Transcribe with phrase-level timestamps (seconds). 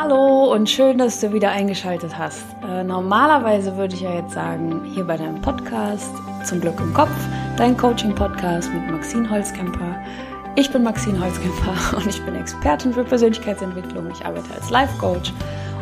[0.00, 2.44] Hallo und schön, dass du wieder eingeschaltet hast.
[2.62, 6.12] Äh, normalerweise würde ich ja jetzt sagen, hier bei deinem Podcast
[6.44, 7.10] Zum Glück im Kopf,
[7.56, 9.96] dein Coaching-Podcast mit Maxine Holzkemper.
[10.54, 14.08] Ich bin Maxine Holzkemper und ich bin Expertin für Persönlichkeitsentwicklung.
[14.12, 15.32] Ich arbeite als Life-Coach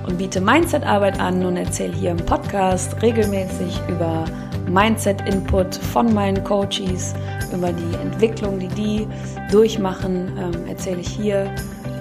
[0.06, 4.24] und biete Mindset-Arbeit an und erzähle hier im Podcast regelmäßig über
[4.66, 7.14] Mindset-Input von meinen Coaches,
[7.52, 9.06] über die Entwicklung, die die
[9.50, 11.54] durchmachen, ähm, erzähle ich hier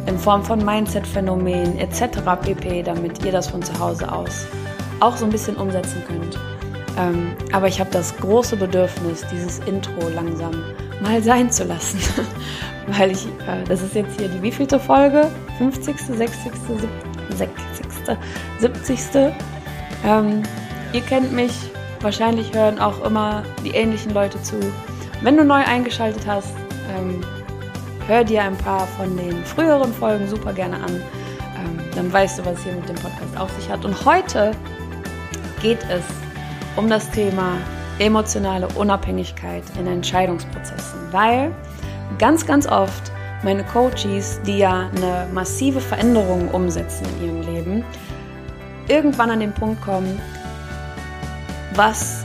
[0.08, 2.20] in Form von Mindset-Phänomenen etc.
[2.42, 4.48] pp., damit ihr das von zu Hause aus
[5.00, 6.38] auch so ein bisschen umsetzen könnt.
[6.98, 10.64] Ähm, aber ich habe das große Bedürfnis, dieses Intro langsam
[11.02, 12.00] mal sein zu lassen.
[12.88, 15.30] Weil ich, äh, das ist jetzt hier die wievielte Folge?
[15.58, 16.52] 50., 60.,
[17.30, 18.18] 60.,
[18.60, 19.00] 70.
[20.06, 20.44] Ähm,
[20.94, 21.52] ihr kennt mich,
[22.02, 24.56] wahrscheinlich hören auch immer die ähnlichen Leute zu.
[25.22, 26.54] Wenn du neu eingeschaltet hast,
[26.96, 27.22] ähm,
[28.08, 30.96] hör dir ein paar von den früheren Folgen super gerne an.
[31.58, 33.84] Ähm, dann weißt du, was hier mit dem Podcast auf sich hat.
[33.86, 34.52] Und heute
[35.62, 36.04] geht es
[36.76, 37.58] um das Thema
[38.00, 41.52] emotionale Unabhängigkeit in Entscheidungsprozessen, weil
[42.20, 43.12] ganz, ganz oft
[43.44, 47.86] meine Coaches, die ja eine massive Veränderung umsetzen in ihrem Leben,
[48.88, 50.20] irgendwann an den Punkt kommen,
[51.76, 52.24] was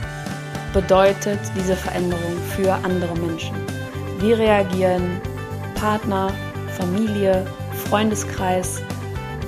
[0.73, 3.55] bedeutet diese Veränderung für andere Menschen?
[4.19, 5.19] Wie reagieren
[5.81, 6.31] Partner,
[6.77, 7.43] Familie,
[7.89, 8.83] Freundeskreis,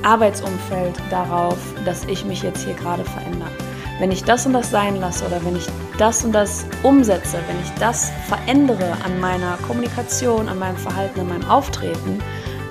[0.01, 3.51] Arbeitsumfeld darauf, dass ich mich jetzt hier gerade verändere.
[3.99, 5.67] Wenn ich das und das sein lasse oder wenn ich
[5.99, 11.29] das und das umsetze, wenn ich das verändere an meiner Kommunikation, an meinem Verhalten, an
[11.29, 12.19] meinem Auftreten,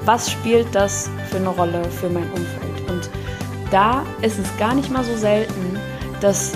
[0.05, 2.91] was spielt das für eine Rolle für mein Umfeld?
[2.91, 3.09] Und
[3.71, 5.79] da ist es gar nicht mal so selten,
[6.21, 6.53] dass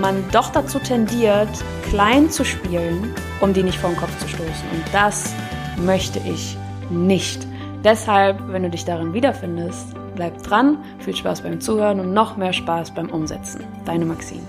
[0.00, 1.50] man doch dazu tendiert,
[1.90, 4.70] klein zu spielen, um die nicht vor den Kopf zu stoßen.
[4.72, 5.34] Und das
[5.78, 6.56] möchte ich
[6.90, 7.46] nicht.
[7.84, 12.52] Deshalb, wenn du dich darin wiederfindest, bleib dran, viel Spaß beim Zuhören und noch mehr
[12.52, 13.64] Spaß beim Umsetzen.
[13.84, 14.42] Deine Maxine.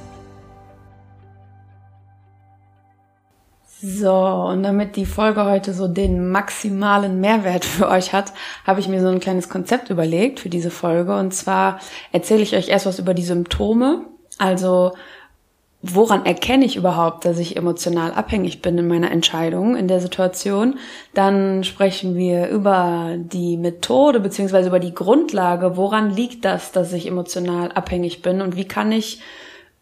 [3.81, 8.33] So, und damit die Folge heute so den maximalen Mehrwert für euch hat,
[8.65, 11.15] habe ich mir so ein kleines Konzept überlegt für diese Folge.
[11.15, 11.79] Und zwar
[12.11, 14.05] erzähle ich euch erst was über die Symptome,
[14.37, 14.93] also
[15.81, 20.77] woran erkenne ich überhaupt, dass ich emotional abhängig bin in meiner Entscheidung in der Situation.
[21.13, 25.77] Dann sprechen wir über die Methode beziehungsweise über die Grundlage.
[25.77, 29.21] Woran liegt das, dass ich emotional abhängig bin und wie kann ich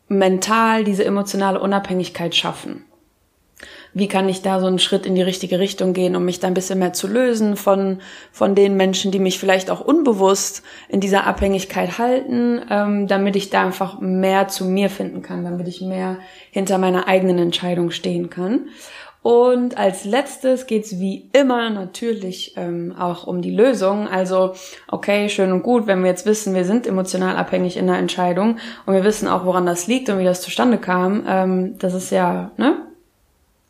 [0.07, 2.86] mental diese emotionale Unabhängigkeit schaffen?
[3.93, 6.47] Wie kann ich da so einen Schritt in die richtige Richtung gehen, um mich da
[6.47, 7.99] ein bisschen mehr zu lösen von,
[8.31, 13.49] von den Menschen, die mich vielleicht auch unbewusst in dieser Abhängigkeit halten, ähm, damit ich
[13.49, 16.17] da einfach mehr zu mir finden kann, damit ich mehr
[16.51, 18.67] hinter meiner eigenen Entscheidung stehen kann.
[19.27, 24.07] Und als letztes geht's wie immer natürlich ähm, auch um die Lösung.
[24.07, 24.53] Also,
[24.87, 28.57] okay, schön und gut, wenn wir jetzt wissen, wir sind emotional abhängig in der Entscheidung
[28.85, 31.25] und wir wissen auch, woran das liegt und wie das zustande kam.
[31.27, 32.86] Ähm, das ist ja, ne?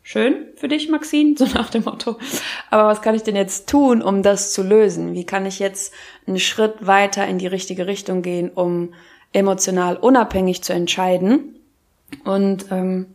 [0.08, 2.16] Schön für dich, Maxine, so nach dem Motto.
[2.70, 5.12] Aber was kann ich denn jetzt tun, um das zu lösen?
[5.12, 5.92] Wie kann ich jetzt
[6.26, 8.94] einen Schritt weiter in die richtige Richtung gehen, um
[9.34, 11.58] emotional unabhängig zu entscheiden
[12.24, 13.14] und ähm,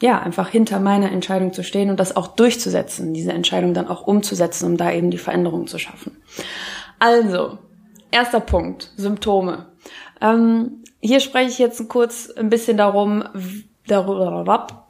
[0.00, 4.06] ja, einfach hinter meiner Entscheidung zu stehen und das auch durchzusetzen, diese Entscheidung dann auch
[4.06, 6.16] umzusetzen, um da eben die Veränderung zu schaffen.
[6.98, 7.58] Also,
[8.10, 9.66] erster Punkt, Symptome.
[10.22, 13.24] Ähm, hier spreche ich jetzt kurz ein bisschen darum,
[13.86, 14.86] darüber,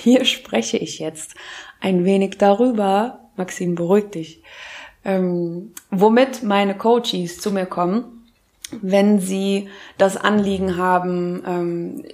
[0.00, 1.34] hier spreche ich jetzt
[1.80, 4.42] ein wenig darüber, Maxim, beruhig dich,
[5.04, 8.26] ähm, womit meine Coaches zu mir kommen,
[8.82, 9.68] wenn sie
[9.98, 12.04] das Anliegen haben, ähm,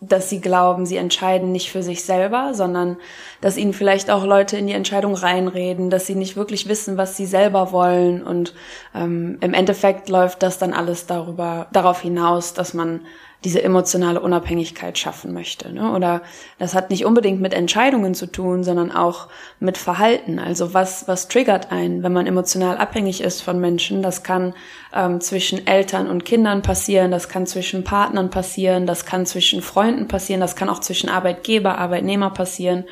[0.00, 2.98] dass sie glauben, sie entscheiden nicht für sich selber, sondern
[3.40, 7.16] dass ihnen vielleicht auch Leute in die Entscheidung reinreden, dass sie nicht wirklich wissen, was
[7.16, 8.22] sie selber wollen.
[8.22, 8.54] Und
[8.94, 13.00] ähm, im Endeffekt läuft das dann alles darüber darauf hinaus, dass man
[13.44, 15.72] diese emotionale Unabhängigkeit schaffen möchte.
[15.72, 15.92] Ne?
[15.92, 16.22] Oder
[16.58, 19.28] das hat nicht unbedingt mit Entscheidungen zu tun, sondern auch
[19.60, 20.38] mit Verhalten.
[20.38, 24.02] Also was, was triggert einen, wenn man emotional abhängig ist von Menschen?
[24.02, 24.54] Das kann
[24.94, 30.08] ähm, zwischen Eltern und Kindern passieren, das kann zwischen Partnern passieren, das kann zwischen Freunden
[30.08, 32.84] passieren, das kann auch zwischen Arbeitgeber, Arbeitnehmer passieren.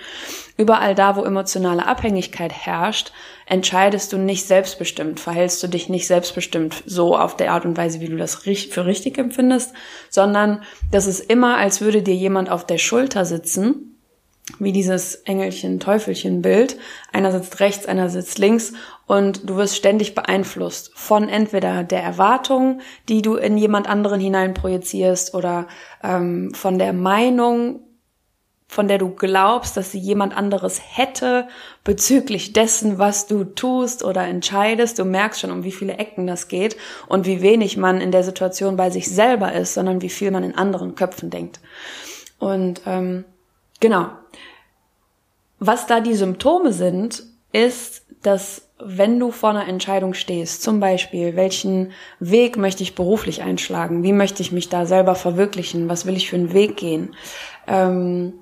[0.56, 3.12] Überall da, wo emotionale Abhängigkeit herrscht,
[3.46, 8.00] entscheidest du nicht selbstbestimmt, verhältst du dich nicht selbstbestimmt so auf der Art und Weise,
[8.00, 9.72] wie du das für richtig empfindest,
[10.10, 10.62] sondern
[10.92, 13.94] das ist immer, als würde dir jemand auf der Schulter sitzen,
[14.58, 16.76] wie dieses Engelchen-Teufelchen-Bild.
[17.12, 18.74] Einer sitzt rechts, einer sitzt links
[19.06, 24.54] und du wirst ständig beeinflusst von entweder der Erwartung, die du in jemand anderen hinein
[24.54, 25.66] projizierst oder
[26.02, 27.80] ähm, von der Meinung
[28.66, 31.46] von der du glaubst, dass sie jemand anderes hätte
[31.84, 34.98] bezüglich dessen, was du tust oder entscheidest.
[34.98, 36.76] Du merkst schon, um wie viele Ecken das geht
[37.06, 40.44] und wie wenig man in der Situation bei sich selber ist, sondern wie viel man
[40.44, 41.60] in anderen Köpfen denkt.
[42.38, 43.24] Und ähm,
[43.80, 44.08] genau.
[45.60, 47.22] Was da die Symptome sind,
[47.52, 53.42] ist, dass wenn du vor einer Entscheidung stehst, zum Beispiel, welchen Weg möchte ich beruflich
[53.42, 57.14] einschlagen, wie möchte ich mich da selber verwirklichen, was will ich für einen Weg gehen,
[57.66, 58.34] ähm,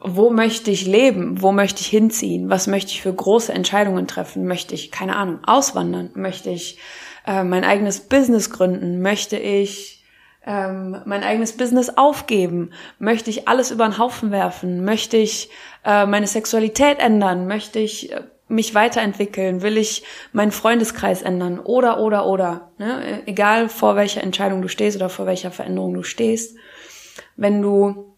[0.00, 4.46] wo möchte ich leben, wo möchte ich hinziehen, was möchte ich für große Entscheidungen treffen,
[4.46, 6.78] möchte ich, keine Ahnung, auswandern, möchte ich
[7.26, 10.04] äh, mein eigenes Business gründen, möchte ich
[10.46, 15.50] ähm, mein eigenes Business aufgeben, möchte ich alles über den Haufen werfen, möchte ich
[15.84, 21.58] äh, meine Sexualität ändern, möchte ich äh, mich weiterentwickeln, will ich meinen Freundeskreis ändern?
[21.58, 23.22] Oder oder oder, ne?
[23.26, 26.56] egal vor welcher Entscheidung du stehst oder vor welcher Veränderung du stehst,
[27.34, 28.15] wenn du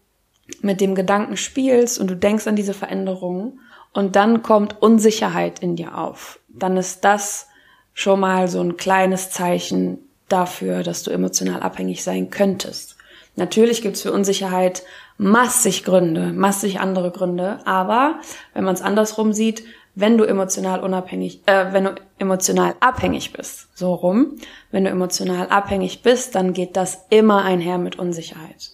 [0.61, 3.59] mit dem Gedanken spielst und du denkst an diese Veränderungen
[3.93, 7.47] und dann kommt Unsicherheit in dir auf, dann ist das
[7.93, 12.97] schon mal so ein kleines Zeichen dafür, dass du emotional abhängig sein könntest.
[13.35, 14.83] Natürlich gibt's für Unsicherheit
[15.17, 18.19] massig Gründe, massig andere Gründe, aber
[18.53, 19.63] wenn man es andersrum sieht,
[19.95, 24.37] wenn du emotional unabhängig, äh, wenn du emotional abhängig bist, so rum,
[24.71, 28.71] wenn du emotional abhängig bist, dann geht das immer einher mit Unsicherheit.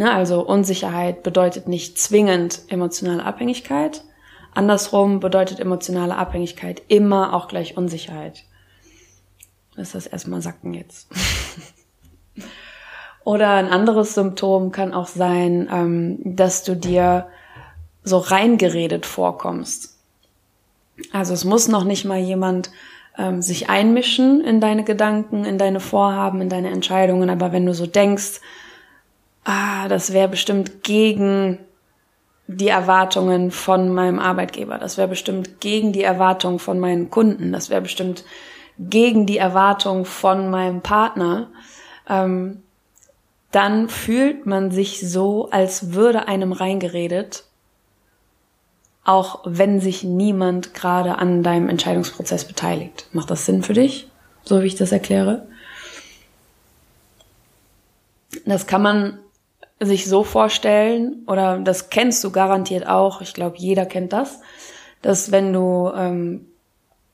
[0.00, 4.02] Ne, also Unsicherheit bedeutet nicht zwingend emotionale Abhängigkeit.
[4.54, 8.44] Andersrum bedeutet emotionale Abhängigkeit immer auch gleich Unsicherheit.
[9.74, 11.10] Lass das erstmal sacken jetzt.
[13.24, 17.26] Oder ein anderes Symptom kann auch sein, ähm, dass du dir
[18.02, 19.98] so reingeredet vorkommst.
[21.12, 22.70] Also es muss noch nicht mal jemand
[23.18, 27.74] ähm, sich einmischen in deine Gedanken, in deine Vorhaben, in deine Entscheidungen, aber wenn du
[27.74, 28.40] so denkst,
[29.44, 31.58] ah, das wäre bestimmt gegen
[32.46, 37.70] die Erwartungen von meinem Arbeitgeber, das wäre bestimmt gegen die Erwartungen von meinen Kunden, das
[37.70, 38.24] wäre bestimmt
[38.78, 41.48] gegen die Erwartung von meinem Partner,
[42.08, 42.62] ähm,
[43.52, 47.44] dann fühlt man sich so, als würde einem reingeredet,
[49.04, 53.06] auch wenn sich niemand gerade an deinem Entscheidungsprozess beteiligt.
[53.12, 54.08] Macht das Sinn für dich,
[54.44, 55.46] so wie ich das erkläre?
[58.44, 59.18] Das kann man
[59.80, 64.40] sich so vorstellen, oder das kennst du garantiert auch, ich glaube, jeder kennt das,
[65.00, 66.46] dass wenn du, ähm,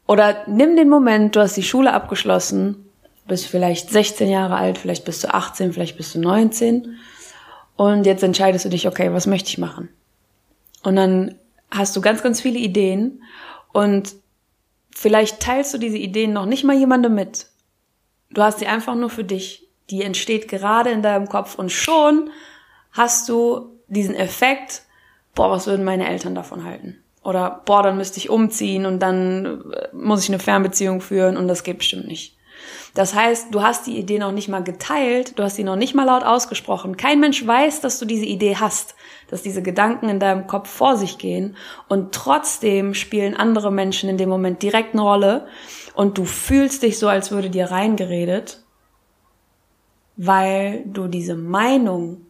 [0.06, 2.88] oder nimm den Moment, du hast die Schule abgeschlossen,
[3.28, 6.96] bist vielleicht 16 Jahre alt, vielleicht bist du 18, vielleicht bist du 19
[7.76, 9.88] und jetzt entscheidest du dich, okay, was möchte ich machen?
[10.82, 11.36] Und dann
[11.70, 13.22] hast du ganz, ganz viele Ideen
[13.72, 14.14] und
[14.90, 17.46] vielleicht teilst du diese Ideen noch nicht mal jemandem mit.
[18.30, 19.68] Du hast sie einfach nur für dich.
[19.90, 22.30] Die entsteht gerade in deinem Kopf und schon
[22.96, 24.82] hast du diesen Effekt,
[25.34, 27.02] boah, was würden meine Eltern davon halten?
[27.22, 31.48] Oder boah, dann müsste ich umziehen und dann äh, muss ich eine Fernbeziehung führen und
[31.48, 32.36] das geht bestimmt nicht.
[32.94, 35.94] Das heißt, du hast die Idee noch nicht mal geteilt, du hast sie noch nicht
[35.94, 36.96] mal laut ausgesprochen.
[36.96, 38.94] Kein Mensch weiß, dass du diese Idee hast,
[39.28, 41.56] dass diese Gedanken in deinem Kopf vor sich gehen
[41.88, 45.46] und trotzdem spielen andere Menschen in dem Moment direkt eine Rolle
[45.94, 48.62] und du fühlst dich so, als würde dir reingeredet,
[50.16, 52.25] weil du diese Meinung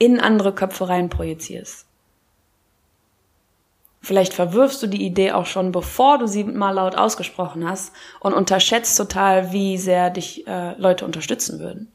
[0.00, 1.86] in andere Köpfe rein projizierst.
[4.00, 8.32] Vielleicht verwirfst du die Idee auch schon, bevor du sie mal laut ausgesprochen hast und
[8.32, 11.92] unterschätzt total, wie sehr dich äh, Leute unterstützen würden.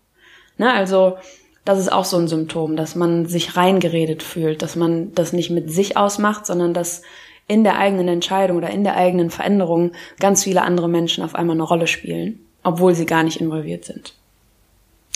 [0.58, 1.18] Ne, also
[1.66, 5.50] das ist auch so ein Symptom, dass man sich reingeredet fühlt, dass man das nicht
[5.50, 7.02] mit sich ausmacht, sondern dass
[7.48, 11.56] in der eigenen Entscheidung oder in der eigenen Veränderung ganz viele andere Menschen auf einmal
[11.56, 14.14] eine Rolle spielen, obwohl sie gar nicht involviert sind.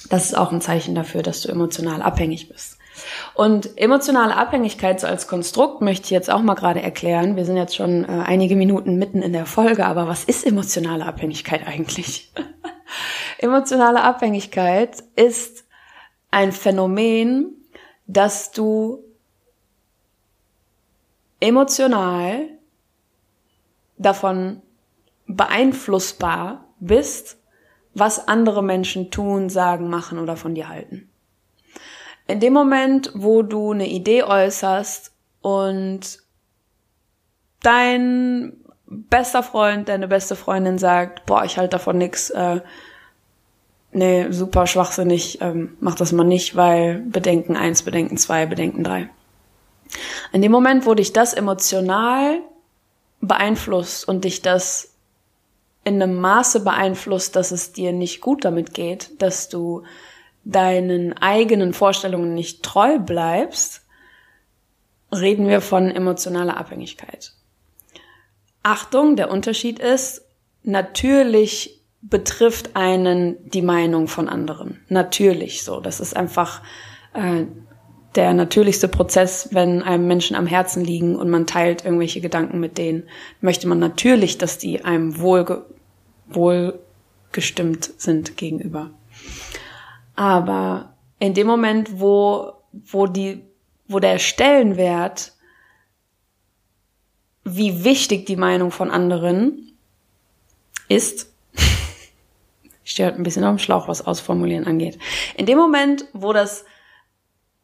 [0.10, 2.79] Das ist auch ein Zeichen dafür, dass du emotional abhängig bist.
[3.34, 7.36] Und emotionale Abhängigkeit so als Konstrukt möchte ich jetzt auch mal gerade erklären.
[7.36, 11.06] Wir sind jetzt schon äh, einige Minuten mitten in der Folge, aber was ist emotionale
[11.06, 12.32] Abhängigkeit eigentlich?
[13.38, 15.66] emotionale Abhängigkeit ist
[16.32, 17.56] ein Phänomen,
[18.08, 19.04] dass du
[21.40, 22.48] emotional
[23.98, 24.62] davon
[25.28, 27.38] beeinflussbar bist,
[27.94, 31.09] was andere Menschen tun, sagen, machen oder von dir halten.
[32.30, 36.20] In dem Moment, wo du eine Idee äußerst und
[37.64, 38.54] dein
[38.86, 42.62] bester Freund, deine beste Freundin sagt, boah, ich halte davon nix, äh,
[43.94, 49.10] nee, super schwachsinnig, ähm, mach das mal nicht, weil Bedenken eins, Bedenken zwei, Bedenken drei.
[50.32, 52.42] In dem Moment, wo dich das emotional
[53.22, 54.94] beeinflusst und dich das
[55.84, 59.82] in einem Maße beeinflusst, dass es dir nicht gut damit geht, dass du
[60.44, 63.82] deinen eigenen Vorstellungen nicht treu bleibst,
[65.12, 67.34] reden wir von emotionaler Abhängigkeit.
[68.64, 70.24] Achtung, der Unterschied ist,
[70.64, 74.80] natürlich betrifft einen die Meinung von anderen.
[74.88, 75.80] Natürlich so.
[75.80, 76.62] Das ist einfach
[77.14, 77.46] äh,
[78.16, 82.78] der natürlichste Prozess, wenn einem Menschen am Herzen liegen und man teilt irgendwelche Gedanken mit
[82.78, 83.04] denen,
[83.42, 85.66] möchte man natürlich, dass die einem wohl,
[86.28, 88.92] wohlgestimmt sind gegenüber.
[90.20, 93.46] Aber in dem Moment, wo, wo die,
[93.88, 95.32] wo der Stellenwert,
[97.46, 99.78] wie wichtig die Meinung von anderen
[100.90, 101.32] ist,
[102.84, 105.00] ich stehe halt ein bisschen auf dem Schlauch, was Ausformulieren angeht.
[105.38, 106.66] In dem Moment, wo das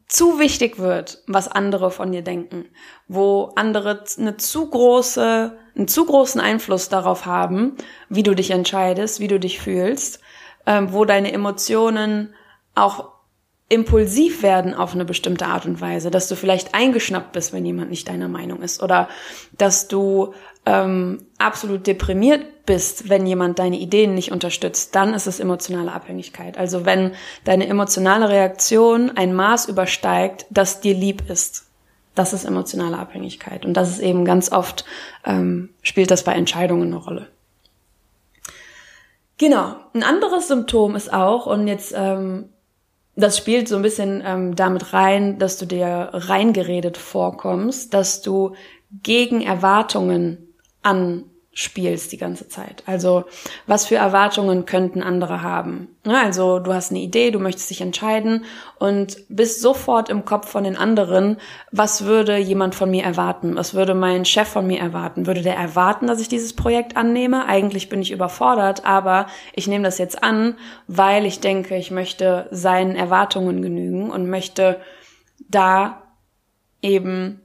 [0.08, 2.70] zu wichtig wird, was andere von dir denken,
[3.06, 7.76] wo andere eine zu große, einen zu großen Einfluss darauf haben,
[8.08, 10.20] wie du dich entscheidest, wie du dich fühlst,
[10.64, 12.34] ähm, wo deine Emotionen
[12.76, 13.16] auch
[13.68, 17.90] impulsiv werden auf eine bestimmte Art und Weise, dass du vielleicht eingeschnappt bist, wenn jemand
[17.90, 19.08] nicht deiner Meinung ist, oder
[19.58, 20.34] dass du
[20.66, 26.58] ähm, absolut deprimiert bist, wenn jemand deine Ideen nicht unterstützt, dann ist es emotionale Abhängigkeit.
[26.58, 27.12] Also wenn
[27.44, 31.66] deine emotionale Reaktion ein Maß übersteigt, das dir lieb ist,
[32.14, 33.64] das ist emotionale Abhängigkeit.
[33.64, 34.84] Und das ist eben ganz oft,
[35.24, 37.28] ähm, spielt das bei Entscheidungen eine Rolle.
[39.38, 39.76] Genau.
[39.92, 42.48] Ein anderes Symptom ist auch, und jetzt ähm,
[43.16, 48.54] das spielt so ein bisschen ähm, damit rein, dass du dir reingeredet vorkommst, dass du
[49.02, 50.54] gegen Erwartungen
[51.56, 52.82] anspielst die ganze Zeit.
[52.84, 53.24] Also
[53.66, 55.88] was für Erwartungen könnten andere haben?
[56.04, 58.44] Ja, also du hast eine Idee, du möchtest dich entscheiden
[58.78, 61.38] und bist sofort im Kopf von den anderen,
[61.72, 63.56] was würde jemand von mir erwarten?
[63.56, 65.26] Was würde mein Chef von mir erwarten?
[65.26, 67.46] Würde der erwarten, dass ich dieses Projekt annehme?
[67.46, 70.56] Eigentlich bin ich überfordert, aber ich nehme das jetzt an,
[70.88, 74.78] weil ich denke, ich möchte seinen Erwartungen genügen und möchte
[75.48, 76.02] da
[76.82, 77.40] eben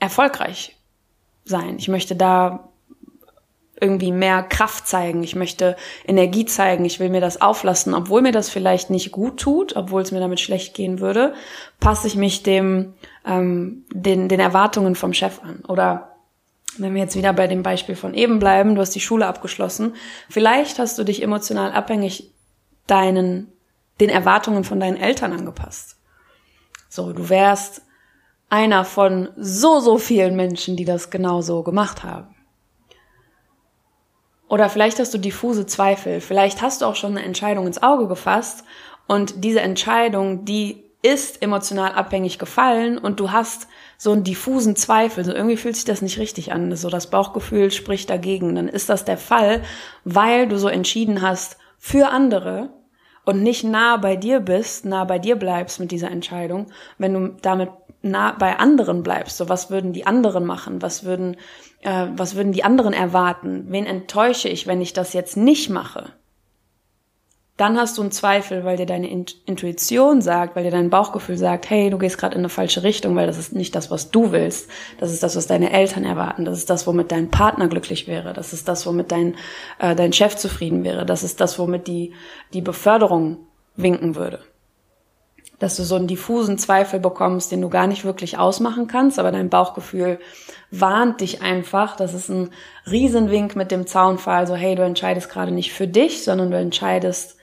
[0.00, 0.76] erfolgreich
[1.46, 1.76] sein.
[1.78, 2.68] Ich möchte da
[3.80, 5.76] irgendwie mehr Kraft zeigen, ich möchte
[6.06, 10.02] Energie zeigen, ich will mir das auflassen, obwohl mir das vielleicht nicht gut tut, obwohl
[10.02, 11.34] es mir damit schlecht gehen würde,
[11.80, 12.94] passe ich mich dem
[13.26, 15.62] ähm, den, den Erwartungen vom Chef an.
[15.66, 16.16] Oder
[16.78, 19.94] wenn wir jetzt wieder bei dem Beispiel von eben bleiben, du hast die Schule abgeschlossen,
[20.28, 22.32] vielleicht hast du dich emotional abhängig
[22.86, 23.50] deinen
[24.00, 25.96] den Erwartungen von deinen Eltern angepasst.
[26.88, 27.82] So, du wärst
[28.48, 32.33] einer von so, so vielen Menschen, die das genauso gemacht haben.
[34.54, 36.20] Oder vielleicht hast du diffuse Zweifel.
[36.20, 38.62] Vielleicht hast du auch schon eine Entscheidung ins Auge gefasst
[39.08, 43.66] und diese Entscheidung, die ist emotional abhängig gefallen und du hast
[43.98, 45.24] so einen diffusen Zweifel.
[45.24, 46.76] So irgendwie fühlt sich das nicht richtig an.
[46.76, 48.54] So das Bauchgefühl spricht dagegen.
[48.54, 49.60] Dann ist das der Fall,
[50.04, 52.70] weil du so entschieden hast für andere
[53.24, 56.68] und nicht nah bei dir bist, nah bei dir bleibst mit dieser Entscheidung.
[56.96, 57.70] Wenn du damit
[58.02, 60.80] nah bei anderen bleibst, so was würden die anderen machen?
[60.80, 61.38] Was würden
[61.84, 63.66] äh, was würden die anderen erwarten?
[63.68, 66.12] Wen enttäusche ich, wenn ich das jetzt nicht mache?
[67.56, 71.70] Dann hast du einen Zweifel, weil dir deine Intuition sagt, weil dir dein Bauchgefühl sagt,
[71.70, 74.32] hey, du gehst gerade in eine falsche Richtung, weil das ist nicht das, was du
[74.32, 74.68] willst.
[74.98, 76.44] Das ist das, was deine Eltern erwarten.
[76.44, 78.32] Das ist das, womit dein Partner glücklich wäre.
[78.32, 79.36] Das ist das, womit dein,
[79.78, 81.06] äh, dein Chef zufrieden wäre.
[81.06, 82.12] Das ist das, womit die,
[82.52, 84.40] die Beförderung winken würde
[85.58, 89.32] dass du so einen diffusen Zweifel bekommst, den du gar nicht wirklich ausmachen kannst, aber
[89.32, 90.18] dein Bauchgefühl
[90.70, 91.96] warnt dich einfach.
[91.96, 92.50] Das ist ein
[92.90, 97.36] Riesenwink mit dem Zaunfall, so hey, du entscheidest gerade nicht für dich, sondern du entscheidest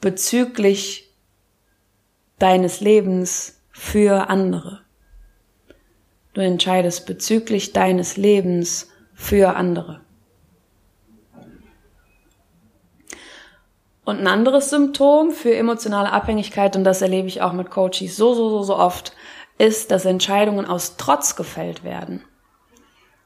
[0.00, 1.10] bezüglich
[2.38, 4.80] deines Lebens für andere.
[6.34, 10.00] Du entscheidest bezüglich deines Lebens für andere.
[14.04, 18.34] Und ein anderes Symptom für emotionale Abhängigkeit, und das erlebe ich auch mit Coaches so,
[18.34, 19.12] so, so, so oft,
[19.58, 22.24] ist, dass Entscheidungen aus Trotz gefällt werden.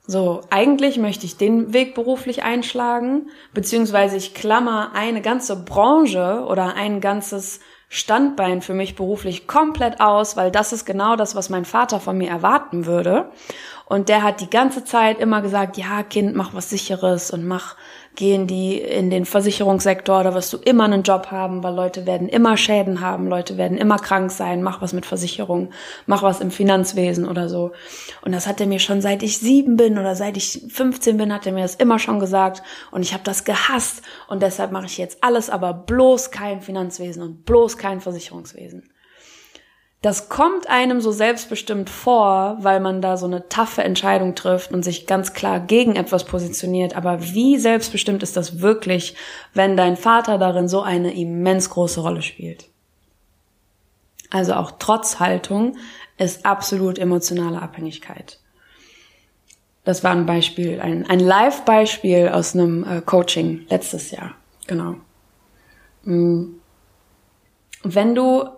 [0.06, 6.75] So, eigentlich möchte ich den Weg beruflich einschlagen, beziehungsweise ich klammer eine ganze Branche oder
[6.75, 11.64] ein ganzes Standbein für mich beruflich komplett aus, weil das ist genau das, was mein
[11.64, 13.30] Vater von mir erwarten würde.
[13.87, 17.76] Und der hat die ganze Zeit immer gesagt, ja, Kind, mach was sicheres und mach
[18.16, 22.28] gehen die in den Versicherungssektor, da wirst du immer einen Job haben, weil Leute werden
[22.28, 25.70] immer Schäden haben, Leute werden immer krank sein, mach was mit Versicherung,
[26.06, 27.73] mach was im Finanzwesen oder so.
[28.23, 31.32] Und das hat er mir schon seit ich sieben bin oder seit ich 15 bin,
[31.32, 34.87] hat er mir das immer schon gesagt und ich habe das gehasst und deshalb mache
[34.87, 38.90] ich jetzt alles, aber bloß kein Finanzwesen und bloß kein Versicherungswesen.
[40.02, 44.84] Das kommt einem so selbstbestimmt vor, weil man da so eine taffe Entscheidung trifft und
[44.84, 46.94] sich ganz klar gegen etwas positioniert.
[46.96, 49.16] Aber wie selbstbestimmt ist das wirklich,
[49.54, 52.66] wenn dein Vater darin so eine immens große Rolle spielt?
[54.30, 55.76] also auch Trotzhaltung,
[56.18, 58.38] ist absolut emotionale Abhängigkeit.
[59.84, 64.34] Das war ein Beispiel, ein, ein Live-Beispiel aus einem äh, Coaching letztes Jahr.
[64.66, 64.96] Genau.
[66.02, 66.54] Mm.
[67.82, 68.48] Wenn du,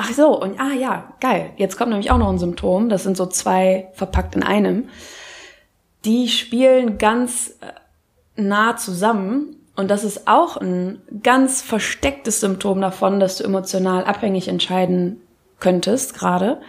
[0.00, 1.50] ach so, und ah ja, geil.
[1.56, 2.88] Jetzt kommt nämlich auch noch ein Symptom.
[2.88, 4.88] Das sind so zwei verpackt in einem.
[6.04, 9.56] Die spielen ganz äh, nah zusammen.
[9.76, 15.20] Und das ist auch ein ganz verstecktes Symptom davon, dass du emotional abhängig entscheiden
[15.58, 16.60] könntest gerade.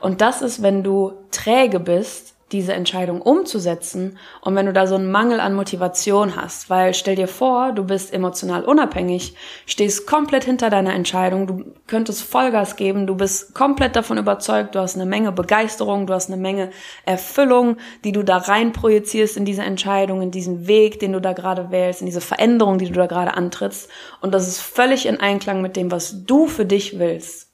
[0.00, 4.94] Und das ist, wenn du träge bist, diese Entscheidung umzusetzen und wenn du da so
[4.94, 9.34] einen Mangel an Motivation hast, weil stell dir vor, du bist emotional unabhängig,
[9.66, 14.78] stehst komplett hinter deiner Entscheidung, du könntest Vollgas geben, du bist komplett davon überzeugt, du
[14.78, 16.70] hast eine Menge Begeisterung, du hast eine Menge
[17.04, 21.34] Erfüllung, die du da rein projizierst in diese Entscheidung, in diesen Weg, den du da
[21.34, 23.90] gerade wählst, in diese Veränderung, die du da gerade antrittst.
[24.20, 27.47] Und das ist völlig in Einklang mit dem, was du für dich willst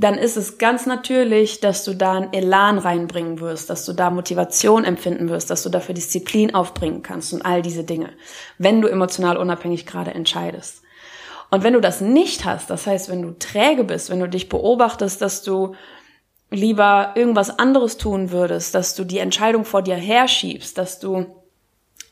[0.00, 4.10] dann ist es ganz natürlich, dass du da einen Elan reinbringen wirst, dass du da
[4.10, 8.10] Motivation empfinden wirst, dass du dafür Disziplin aufbringen kannst und all diese Dinge,
[8.58, 10.82] wenn du emotional unabhängig gerade entscheidest.
[11.50, 14.48] Und wenn du das nicht hast, das heißt, wenn du träge bist, wenn du dich
[14.48, 15.74] beobachtest, dass du
[16.48, 21.26] lieber irgendwas anderes tun würdest, dass du die Entscheidung vor dir herschiebst, dass du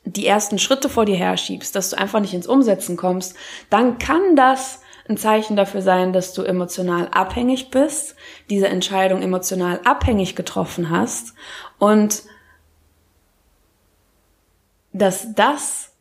[0.05, 3.37] die ersten Schritte vor dir herschiebst, dass du einfach nicht ins Umsetzen kommst,
[3.71, 8.17] dann kann das ein Zeichen dafür sein, dass du emotional abhängig bist,
[8.51, 11.35] diese Entscheidung emotional abhängig getroffen hast
[11.79, 12.23] und
[14.93, 15.93] dass das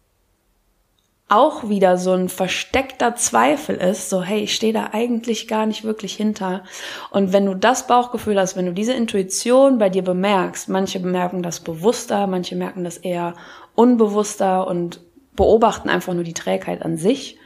[1.27, 5.83] auch wieder so ein versteckter Zweifel ist, so hey, ich stehe da eigentlich gar nicht
[5.83, 6.63] wirklich hinter.
[7.09, 11.41] Und wenn du das Bauchgefühl hast, wenn du diese Intuition bei dir bemerkst, manche bemerken
[11.41, 13.33] das bewusster, manche merken das eher
[13.73, 14.99] unbewusster und
[15.35, 17.39] beobachten einfach nur die Trägheit an sich,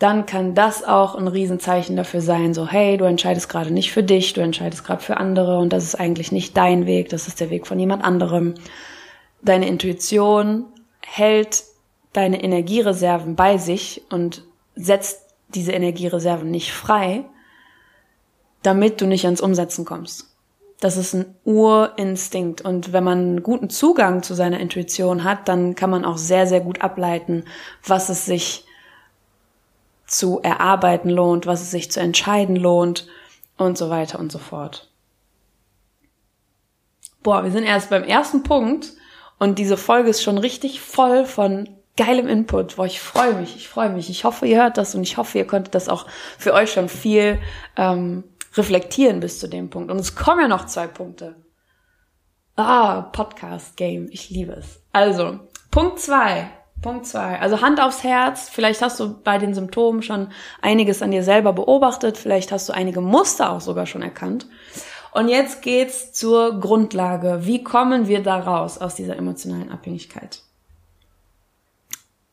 [0.00, 4.02] dann kann das auch ein Riesenzeichen dafür sein, so hey, du entscheidest gerade nicht für
[4.02, 7.38] dich, du entscheidest gerade für andere und das ist eigentlich nicht dein Weg, das ist
[7.38, 8.54] der Weg von jemand anderem.
[9.42, 10.64] Deine Intuition
[11.04, 11.64] hält
[12.14, 14.42] deine Energiereserven bei sich und
[14.74, 17.26] setzt diese Energiereserven nicht frei,
[18.62, 20.34] damit du nicht ans Umsetzen kommst.
[20.80, 22.62] Das ist ein Urinstinkt.
[22.62, 26.46] Und wenn man einen guten Zugang zu seiner Intuition hat, dann kann man auch sehr,
[26.46, 27.44] sehr gut ableiten,
[27.84, 28.64] was es sich
[30.20, 33.06] zu erarbeiten lohnt, was es sich zu entscheiden lohnt
[33.56, 34.92] und so weiter und so fort.
[37.22, 38.92] Boah, wir sind erst beim ersten Punkt
[39.38, 42.76] und diese Folge ist schon richtig voll von geilem Input.
[42.76, 44.10] Boah, ich freue mich, ich freue mich.
[44.10, 46.06] Ich hoffe, ihr hört das und ich hoffe, ihr konntet das auch
[46.38, 47.40] für euch schon viel
[47.76, 49.90] ähm, reflektieren bis zu dem Punkt.
[49.90, 51.34] Und es kommen ja noch zwei Punkte.
[52.56, 54.82] Ah, Podcast Game, ich liebe es.
[54.92, 56.50] Also, Punkt zwei
[56.82, 57.38] Punkt zwei.
[57.40, 58.48] Also Hand aufs Herz.
[58.48, 60.28] Vielleicht hast du bei den Symptomen schon
[60.62, 62.16] einiges an dir selber beobachtet.
[62.16, 64.46] Vielleicht hast du einige Muster auch sogar schon erkannt.
[65.12, 67.40] Und jetzt geht's zur Grundlage.
[67.42, 70.42] Wie kommen wir da raus aus dieser emotionalen Abhängigkeit?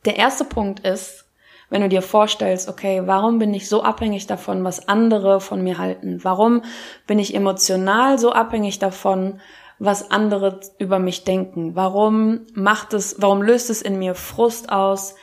[0.04, 1.26] Der erste Punkt ist,
[1.70, 5.76] wenn du dir vorstellst, okay, warum bin ich so abhängig davon, was andere von mir
[5.76, 6.20] halten?
[6.22, 6.62] Warum
[7.06, 9.40] bin ich emotional so abhängig davon,
[9.78, 11.74] was andere über mich denken?
[11.74, 15.14] Warum macht es, warum löst es in mir Frust aus,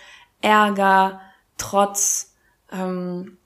[0.41, 1.21] Ärger,
[1.57, 2.35] Trotz,
[2.71, 3.37] ähm,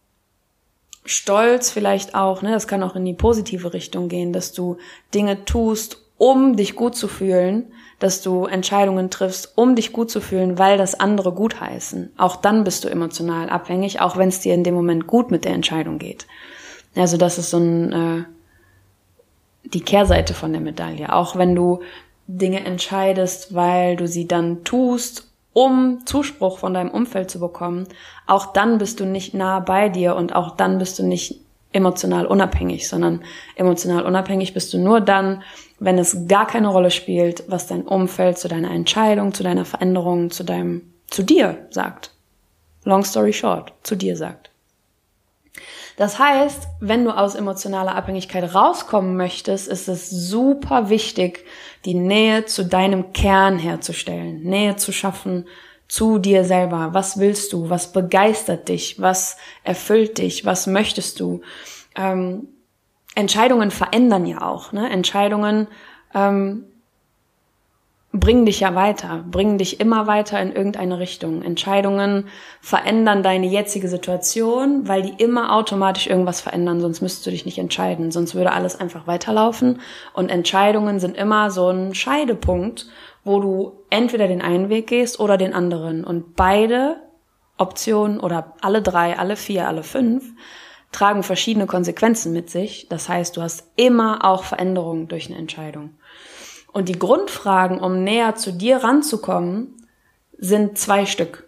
[1.06, 2.52] Stolz vielleicht auch, ne?
[2.52, 4.78] Das kann auch in die positive Richtung gehen, dass du
[5.14, 10.22] Dinge tust, um dich gut zu fühlen, dass du Entscheidungen triffst, um dich gut zu
[10.22, 12.14] fühlen, weil das andere gut heißen.
[12.18, 15.46] Auch dann bist du emotional abhängig, auch wenn es dir in dem Moment gut mit
[15.46, 16.28] der Entscheidung geht.
[16.96, 18.24] Also das ist so ein äh,
[19.64, 21.14] die Kehrseite von der Medaille.
[21.14, 21.82] Auch wenn du
[22.28, 27.88] Dinge entscheidest, weil du sie dann tust, um Zuspruch von deinem Umfeld zu bekommen,
[28.28, 31.42] auch dann bist du nicht nah bei dir und auch dann bist du nicht
[31.72, 33.24] emotional unabhängig, sondern
[33.56, 35.44] emotional unabhängig bist du nur dann,
[35.80, 40.32] wenn es gar keine Rolle spielt, was dein Umfeld zu deiner Entscheidung, zu deiner Veränderung,
[40.32, 42.12] zu deinem, zu dir sagt.
[42.86, 44.52] Long story short, zu dir sagt.
[46.00, 51.44] Das heißt, wenn du aus emotionaler Abhängigkeit rauskommen möchtest, ist es super wichtig,
[51.84, 55.46] die Nähe zu deinem Kern herzustellen, Nähe zu schaffen
[55.90, 56.94] zu dir selber.
[56.94, 57.70] Was willst du?
[57.70, 59.02] Was begeistert dich?
[59.02, 59.36] Was
[59.66, 60.46] erfüllt dich?
[60.46, 61.42] Was möchtest du?
[61.98, 62.48] Ähm,
[63.16, 64.72] Entscheidungen verändern ja auch.
[64.72, 64.90] Ne?
[64.90, 65.68] Entscheidungen
[66.16, 66.64] ähm,
[68.12, 71.44] bringen dich ja weiter, bringen dich immer weiter in irgendeine Richtung.
[71.44, 72.28] Entscheidungen
[72.60, 77.60] verändern deine jetzige Situation, weil die immer automatisch irgendwas verändern, sonst müsstest du dich nicht
[77.60, 79.82] entscheiden, sonst würde alles einfach weiterlaufen.
[80.14, 82.88] Und Entscheidungen sind immer so ein Scheidepunkt,
[83.24, 86.04] wo du entweder den einen Weg gehst oder den anderen.
[86.04, 86.98] Und beide
[87.60, 90.24] Optionen oder alle drei, alle vier, alle fünf
[90.92, 92.88] tragen verschiedene Konsequenzen mit sich.
[92.90, 95.92] Das heißt, du hast immer auch Veränderungen durch eine Entscheidung.
[96.72, 99.76] Und die Grundfragen, um näher zu dir ranzukommen,
[100.38, 101.48] sind zwei Stück.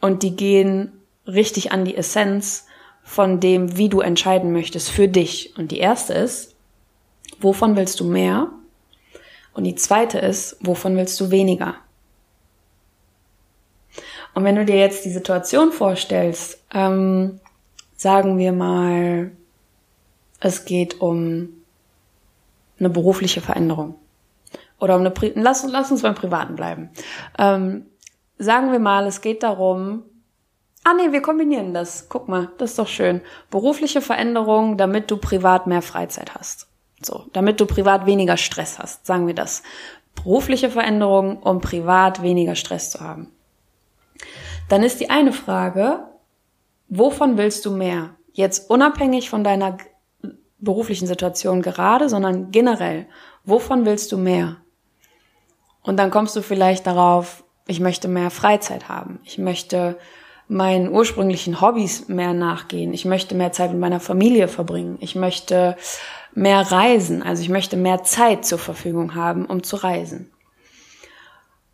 [0.00, 0.92] Und die gehen
[1.26, 2.66] richtig an die Essenz
[3.02, 5.56] von dem, wie du entscheiden möchtest für dich.
[5.56, 6.54] Und die erste ist,
[7.40, 8.50] wovon willst du mehr?
[9.52, 11.76] Und die zweite ist, wovon willst du weniger?
[14.34, 17.38] Und wenn du dir jetzt die Situation vorstellst, ähm,
[17.96, 19.30] sagen wir mal,
[20.40, 21.50] es geht um
[22.80, 23.94] eine berufliche Veränderung
[24.84, 26.90] oder um eine, Pri lass, lass uns beim Privaten bleiben.
[27.38, 27.86] Ähm,
[28.38, 30.04] sagen wir mal, es geht darum,
[30.84, 32.08] ah nee, wir kombinieren das.
[32.08, 33.22] Guck mal, das ist doch schön.
[33.50, 36.68] Berufliche Veränderung, damit du privat mehr Freizeit hast.
[37.02, 39.62] So, damit du privat weniger Stress hast, sagen wir das.
[40.14, 43.32] Berufliche Veränderung, um privat weniger Stress zu haben.
[44.68, 46.04] Dann ist die eine Frage,
[46.88, 48.10] wovon willst du mehr?
[48.32, 49.78] Jetzt unabhängig von deiner
[50.58, 53.06] beruflichen Situation gerade, sondern generell,
[53.44, 54.56] wovon willst du mehr?
[55.84, 59.20] Und dann kommst du vielleicht darauf, ich möchte mehr Freizeit haben.
[59.22, 59.96] Ich möchte
[60.48, 62.92] meinen ursprünglichen Hobbys mehr nachgehen.
[62.92, 64.96] Ich möchte mehr Zeit mit meiner Familie verbringen.
[65.00, 65.76] Ich möchte
[66.34, 67.22] mehr reisen.
[67.22, 70.30] Also ich möchte mehr Zeit zur Verfügung haben, um zu reisen.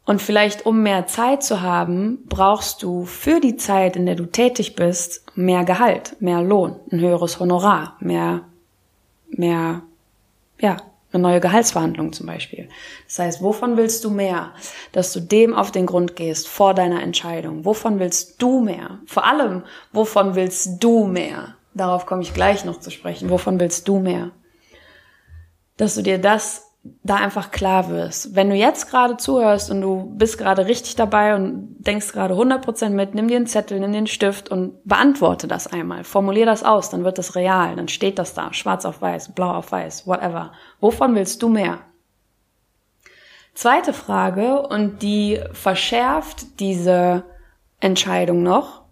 [0.04, 4.26] Und vielleicht, um mehr Zeit zu haben, brauchst du für die Zeit, in der du
[4.26, 8.42] tätig bist, mehr Gehalt, mehr Lohn, ein höheres Honorar, mehr,
[9.28, 9.82] mehr,
[10.58, 10.78] ja,
[11.12, 12.68] eine neue Gehaltsverhandlung zum Beispiel.
[13.06, 14.52] Das heißt, wovon willst du mehr?
[14.92, 17.64] Dass du dem auf den Grund gehst vor deiner Entscheidung.
[17.64, 19.00] Wovon willst du mehr?
[19.06, 21.56] Vor allem, wovon willst du mehr?
[21.74, 23.30] Darauf komme ich gleich noch zu sprechen.
[23.30, 24.30] Wovon willst du mehr?
[25.76, 28.34] Dass du dir das da einfach klar wirst.
[28.34, 32.90] Wenn du jetzt gerade zuhörst und du bist gerade richtig dabei und denkst gerade 100%
[32.90, 36.04] mit, nimm dir einen Zettel, nimm einen Stift und beantworte das einmal.
[36.04, 39.50] Formulier das aus, dann wird das real, dann steht das da, schwarz auf weiß, blau
[39.50, 40.52] auf weiß, whatever.
[40.80, 41.80] Wovon willst du mehr?
[43.54, 47.24] Zweite Frage und die verschärft diese
[47.80, 48.84] Entscheidung noch,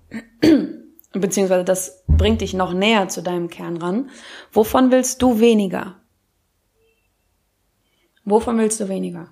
[1.13, 4.11] beziehungsweise das bringt dich noch näher zu deinem Kern ran.
[4.53, 5.98] Wovon willst du weniger?
[8.31, 9.29] Wovon willst du weniger?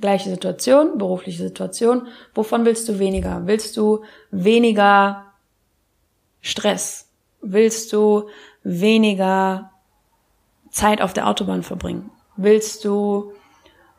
[0.00, 2.08] Gleiche Situation, berufliche Situation.
[2.34, 3.46] Wovon willst du weniger?
[3.46, 5.26] Willst du weniger
[6.40, 7.08] Stress?
[7.40, 8.28] Willst du
[8.64, 9.70] weniger
[10.70, 12.10] Zeit auf der Autobahn verbringen?
[12.36, 13.32] Willst du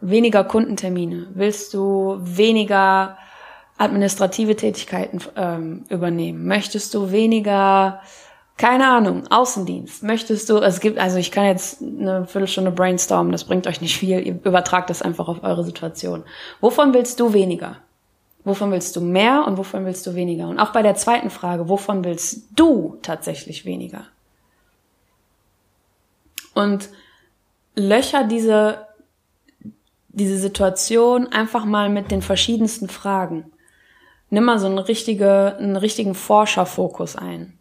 [0.02, 1.28] weniger Kundentermine?
[1.34, 3.17] Willst du weniger
[3.78, 6.45] administrative Tätigkeiten ähm, übernehmen?
[6.45, 8.02] Möchtest du weniger
[8.58, 10.04] keine Ahnung, Außendienst.
[10.04, 13.98] Möchtest du, es gibt, also ich kann jetzt eine Viertelstunde brainstormen, das bringt euch nicht
[13.98, 16.24] viel, ihr übertragt das einfach auf eure Situation.
[16.62, 17.78] Wovon willst du weniger?
[18.46, 20.48] Wovon willst du mehr und wovon willst du weniger?
[20.48, 24.06] Und auch bei der zweiten Frage, wovon willst du tatsächlich weniger?
[26.54, 26.89] Und
[27.76, 28.88] löcher diese,
[30.10, 33.52] diese Situation einfach mal mit den verschiedensten Fragen.
[34.30, 37.58] Nimm mal so eine richtige, einen richtigen Forscherfokus ein.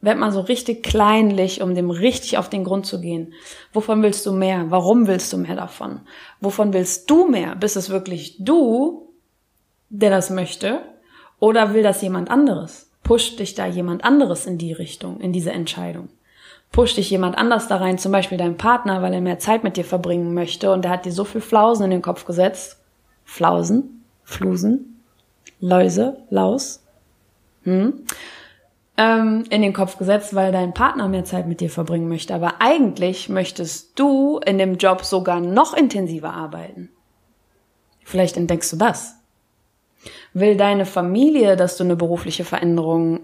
[0.00, 3.32] Werd mal so richtig kleinlich, um dem richtig auf den Grund zu gehen.
[3.72, 4.66] Wovon willst du mehr?
[4.68, 6.00] Warum willst du mehr davon?
[6.40, 7.56] Wovon willst du mehr?
[7.56, 9.08] Bist es wirklich du,
[9.88, 10.82] der das möchte?
[11.40, 12.90] Oder will das jemand anderes?
[13.02, 16.08] Pusht dich da jemand anderes in die Richtung, in diese Entscheidung?
[16.70, 19.76] Pusht dich jemand anders da rein, zum Beispiel dein Partner, weil er mehr Zeit mit
[19.76, 22.78] dir verbringen möchte und der hat dir so viel Flausen in den Kopf gesetzt?
[23.24, 24.04] Flausen?
[24.22, 25.00] Flusen?
[25.60, 26.18] Läuse?
[26.30, 26.82] Laus?
[27.64, 28.04] Hm?
[28.98, 32.34] Ähm, in den Kopf gesetzt, weil dein Partner mehr Zeit mit dir verbringen möchte.
[32.34, 36.90] Aber eigentlich möchtest du in dem Job sogar noch intensiver arbeiten.
[38.04, 39.14] Vielleicht entdeckst du das.
[40.34, 43.20] Will deine Familie, dass du eine berufliche Veränderung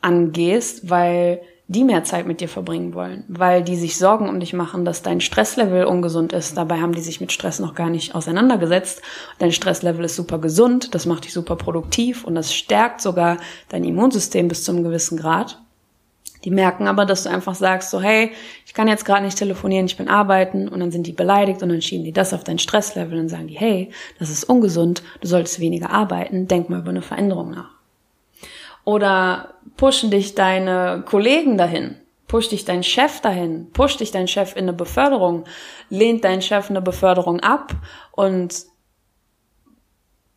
[0.00, 4.52] angehst, weil die mehr Zeit mit dir verbringen wollen, weil die sich Sorgen um dich
[4.52, 6.56] machen, dass dein Stresslevel ungesund ist.
[6.56, 9.02] Dabei haben die sich mit Stress noch gar nicht auseinandergesetzt.
[9.38, 13.84] Dein Stresslevel ist super gesund, das macht dich super produktiv und das stärkt sogar dein
[13.84, 15.58] Immunsystem bis zu einem gewissen Grad.
[16.44, 18.32] Die merken aber, dass du einfach sagst, so hey,
[18.66, 21.68] ich kann jetzt gerade nicht telefonieren, ich bin arbeiten und dann sind die beleidigt und
[21.68, 25.28] dann schieben die das auf dein Stresslevel und sagen die, hey, das ist ungesund, du
[25.28, 27.81] solltest weniger arbeiten, denk mal über eine Veränderung nach.
[28.84, 31.96] Oder pushen dich deine Kollegen dahin?
[32.26, 33.70] Push dich dein Chef dahin?
[33.72, 35.44] Push dich dein Chef in eine Beförderung?
[35.88, 37.74] Lehnt dein Chef eine Beförderung ab
[38.10, 38.64] und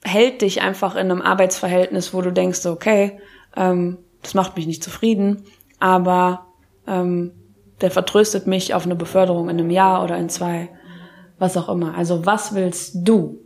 [0.03, 3.19] hält dich einfach in einem Arbeitsverhältnis, wo du denkst, okay,
[3.55, 5.45] ähm, das macht mich nicht zufrieden,
[5.79, 6.47] aber
[6.85, 7.31] ähm,
[7.81, 10.69] der vertröstet mich auf eine Beförderung in einem Jahr oder in zwei,
[11.39, 11.95] was auch immer.
[11.95, 13.39] Also was willst du?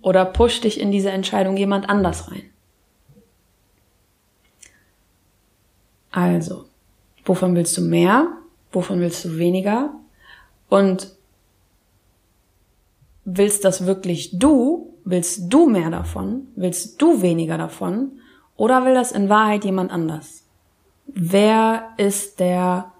[0.00, 2.51] Oder push dich in diese Entscheidung jemand anders rein?
[6.12, 6.66] Also,
[7.24, 8.28] wovon willst du mehr?
[8.70, 9.94] Wovon willst du weniger?
[10.68, 11.08] Und
[13.24, 14.94] willst das wirklich du?
[15.04, 16.48] Willst du mehr davon?
[16.54, 18.20] Willst du weniger davon?
[18.56, 20.44] Oder will das in Wahrheit jemand anders?
[21.06, 22.92] Wer ist der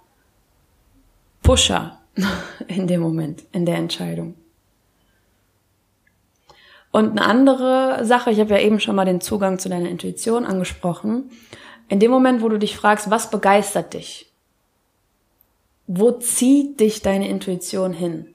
[1.43, 2.01] Pusher
[2.67, 4.35] in dem Moment, in der Entscheidung?
[6.91, 10.45] Und eine andere Sache, ich habe ja eben schon mal den Zugang zu deiner Intuition
[10.45, 11.31] angesprochen.
[11.93, 14.33] In dem Moment, wo du dich fragst, was begeistert dich?
[15.87, 18.35] Wo zieht dich deine Intuition hin?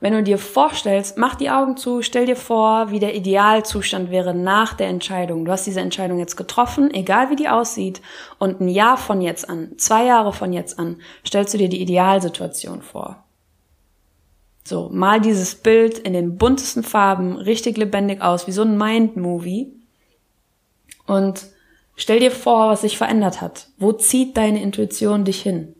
[0.00, 4.34] Wenn du dir vorstellst, mach die Augen zu, stell dir vor, wie der Idealzustand wäre
[4.34, 5.46] nach der Entscheidung.
[5.46, 8.02] Du hast diese Entscheidung jetzt getroffen, egal wie die aussieht,
[8.38, 11.80] und ein Jahr von jetzt an, zwei Jahre von jetzt an, stellst du dir die
[11.80, 13.24] Idealsituation vor.
[14.62, 19.72] So, mal dieses Bild in den buntesten Farben richtig lebendig aus, wie so ein Mind-Movie.
[21.06, 21.46] Und
[22.00, 23.68] stell dir vor, was sich verändert hat.
[23.78, 25.74] Wo zieht deine Intuition dich hin?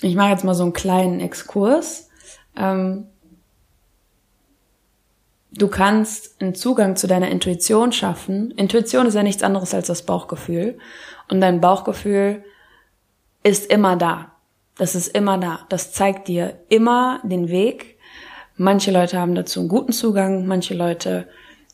[0.00, 2.10] Ich mache jetzt mal so einen kleinen Exkurs.
[2.56, 3.06] Ähm,
[5.52, 8.50] du kannst einen Zugang zu deiner Intuition schaffen.
[8.52, 10.78] Intuition ist ja nichts anderes als das Bauchgefühl.
[11.30, 12.44] Und dein Bauchgefühl
[13.42, 14.32] ist immer da.
[14.76, 15.60] Das ist immer da.
[15.70, 17.98] Das zeigt dir immer den Weg.
[18.56, 21.28] Manche Leute haben dazu einen guten Zugang, manche Leute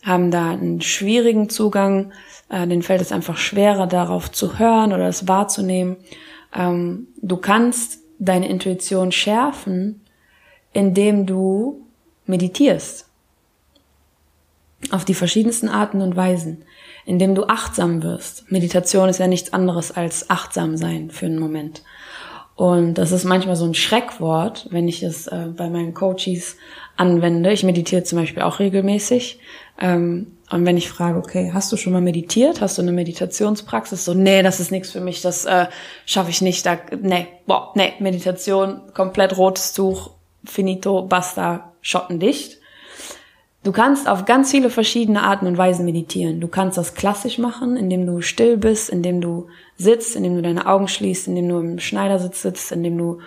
[0.04, 2.12] haben da einen schwierigen Zugang.
[2.48, 5.96] Äh, denen fällt es einfach schwerer, darauf zu hören oder es wahrzunehmen.
[6.54, 10.02] Ähm, du kannst deine Intuition schärfen,
[10.72, 11.86] indem du
[12.26, 13.06] meditierst.
[14.90, 16.64] Auf die verschiedensten Arten und Weisen.
[17.04, 18.50] Indem du achtsam wirst.
[18.50, 21.82] Meditation ist ja nichts anderes als achtsam sein für einen Moment.
[22.56, 26.56] Und das ist manchmal so ein Schreckwort, wenn ich es äh, bei meinen Coaches
[27.00, 27.52] anwende.
[27.52, 29.40] Ich meditiere zum Beispiel auch regelmäßig.
[29.80, 32.60] Ähm, und wenn ich frage, okay, hast du schon mal meditiert?
[32.60, 34.04] Hast du eine Meditationspraxis?
[34.04, 35.66] So, nee, das ist nichts für mich, das äh,
[36.06, 36.66] schaffe ich nicht.
[36.66, 40.10] Da, nee, boah, nee, Meditation, komplett rotes Tuch,
[40.44, 42.58] finito, basta, schottendicht.
[43.62, 46.40] Du kannst auf ganz viele verschiedene Arten und Weisen meditieren.
[46.40, 50.66] Du kannst das klassisch machen, indem du still bist, indem du sitzt, indem du deine
[50.66, 53.18] Augen schließt, indem du im Schneidersitz sitzt, indem du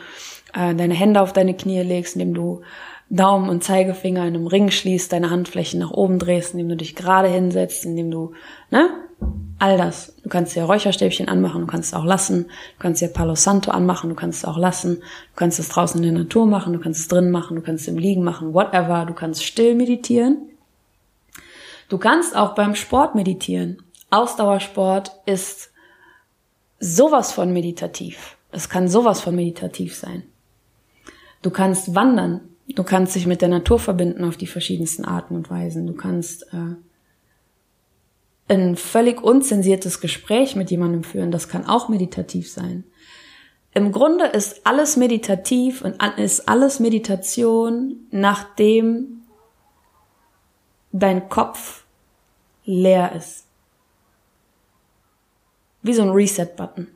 [0.54, 2.62] äh, deine Hände auf deine Knie legst, indem du
[3.10, 6.96] Daumen und Zeigefinger in einem Ring schließt, deine Handflächen nach oben drehst, indem du dich
[6.96, 8.34] gerade hinsetzt, indem du,
[8.72, 8.90] ne?
[9.60, 10.16] All das.
[10.24, 13.72] Du kannst dir Räucherstäbchen anmachen, du kannst es auch lassen, du kannst dir Palo Santo
[13.72, 16.80] anmachen, du kannst es auch lassen, du kannst es draußen in der Natur machen, du
[16.80, 20.50] kannst es drin machen, du kannst es im Liegen machen, whatever, du kannst still meditieren.
[21.88, 23.78] Du kannst auch beim Sport meditieren.
[24.10, 25.72] Ausdauersport ist
[26.80, 28.38] sowas von meditativ.
[28.52, 30.24] Es kann sowas von meditativ sein.
[31.44, 32.42] Du kannst wandern.
[32.70, 35.86] Du kannst dich mit der Natur verbinden auf die verschiedensten Arten und Weisen.
[35.86, 36.76] Du kannst äh,
[38.48, 41.30] ein völlig unzensiertes Gespräch mit jemandem führen.
[41.30, 42.86] Das kann auch meditativ sein.
[43.76, 49.24] Im Grunde ist alles meditativ und ist alles Meditation, nachdem
[50.92, 51.84] dein Kopf
[52.66, 53.44] leer ist
[55.84, 56.88] wie so ein Reset-Button,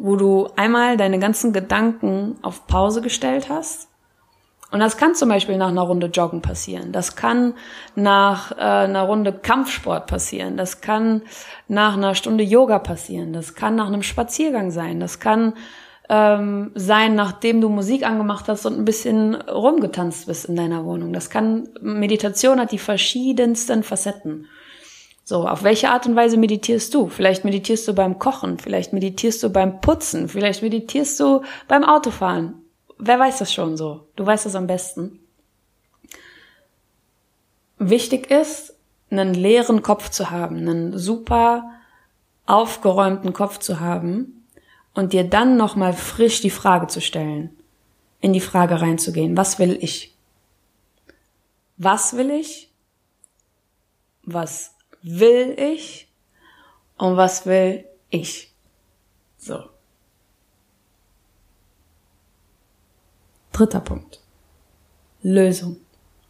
[0.00, 3.88] wo du einmal deine ganzen Gedanken auf Pause gestellt hast.
[4.72, 6.92] Und das kann zum Beispiel nach einer Runde Joggen passieren.
[6.92, 7.54] Das kann
[7.96, 10.56] nach äh, einer Runde Kampfsport passieren.
[10.56, 11.22] Das kann
[11.66, 13.32] nach einer Stunde Yoga passieren.
[13.32, 15.00] Das kann nach einem Spaziergang sein.
[15.00, 15.54] Das kann
[16.08, 21.12] ähm, sein, nachdem du Musik angemacht hast und ein bisschen rumgetanzt bist in deiner Wohnung.
[21.12, 24.46] Das kann, Meditation hat die verschiedensten Facetten.
[25.30, 27.06] So, auf welche Art und Weise meditierst du?
[27.06, 32.54] Vielleicht meditierst du beim Kochen, vielleicht meditierst du beim Putzen, vielleicht meditierst du beim Autofahren.
[32.98, 34.08] Wer weiß das schon so?
[34.16, 35.20] Du weißt das am besten.
[37.78, 38.74] Wichtig ist,
[39.08, 41.70] einen leeren Kopf zu haben, einen super
[42.46, 44.48] aufgeräumten Kopf zu haben
[44.94, 47.56] und dir dann nochmal frisch die Frage zu stellen,
[48.20, 50.12] in die Frage reinzugehen, was will ich?
[51.76, 52.68] Was will ich?
[54.24, 56.08] Was will ich
[56.98, 58.52] und was will ich.
[59.38, 59.58] So.
[63.52, 64.20] Dritter Punkt.
[65.22, 65.76] Lösung.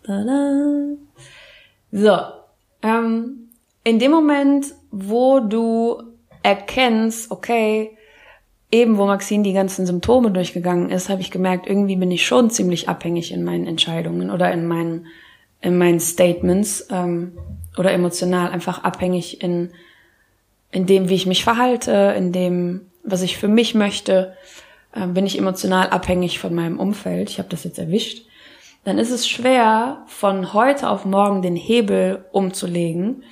[0.02, 0.96] Tada.
[1.92, 2.18] So.
[2.82, 3.50] Ähm,
[3.84, 6.02] in dem Moment, wo du
[6.42, 7.96] erkennst, okay,
[8.70, 12.50] eben wo Maxine die ganzen Symptome durchgegangen ist, habe ich gemerkt, irgendwie bin ich schon
[12.50, 15.06] ziemlich abhängig in meinen Entscheidungen oder in meinen,
[15.60, 16.86] in meinen Statements.
[16.90, 17.32] Ähm,
[17.80, 19.72] oder emotional einfach abhängig in,
[20.70, 24.36] in dem, wie ich mich verhalte, in dem, was ich für mich möchte,
[24.92, 27.30] äh, bin ich emotional abhängig von meinem Umfeld.
[27.30, 28.26] Ich habe das jetzt erwischt.
[28.84, 33.24] Dann ist es schwer, von heute auf morgen den Hebel umzulegen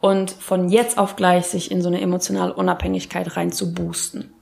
[0.00, 4.32] und von jetzt auf gleich sich in so eine emotionale Unabhängigkeit rein zu boosten.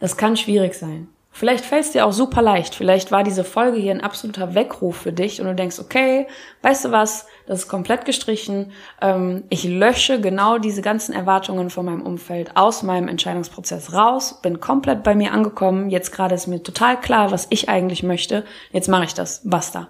[0.00, 1.08] Das kann schwierig sein.
[1.32, 2.74] Vielleicht fällt es dir auch super leicht.
[2.74, 6.26] Vielleicht war diese Folge hier ein absoluter Weckruf für dich und du denkst, okay,
[6.62, 8.72] weißt du was, das ist komplett gestrichen.
[9.00, 14.60] Ähm, ich lösche genau diese ganzen Erwartungen von meinem Umfeld aus meinem Entscheidungsprozess raus, bin
[14.60, 15.88] komplett bei mir angekommen.
[15.88, 18.44] Jetzt gerade ist mir total klar, was ich eigentlich möchte.
[18.72, 19.42] Jetzt mache ich das.
[19.44, 19.88] Basta.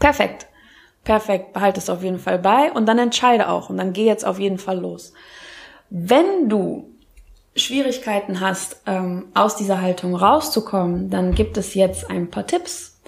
[0.00, 0.46] Perfekt.
[1.04, 1.52] Perfekt.
[1.52, 4.38] Behalte es auf jeden Fall bei und dann entscheide auch und dann geh jetzt auf
[4.38, 5.12] jeden Fall los.
[5.90, 6.90] Wenn du
[7.56, 13.00] Schwierigkeiten hast, ähm, aus dieser Haltung rauszukommen, dann gibt es jetzt ein paar Tipps.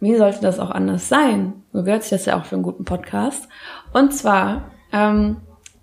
[0.00, 1.64] Wie sollte das auch anders sein?
[1.72, 3.48] So gehört sich das ja auch für einen guten Podcast.
[3.92, 5.38] Und zwar ähm,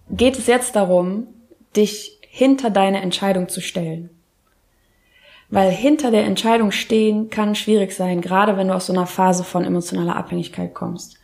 [0.09, 1.27] geht es jetzt darum,
[1.75, 4.09] dich hinter deine Entscheidung zu stellen.
[5.49, 9.43] Weil hinter der Entscheidung stehen kann schwierig sein, gerade wenn du aus so einer Phase
[9.43, 11.19] von emotionaler Abhängigkeit kommst.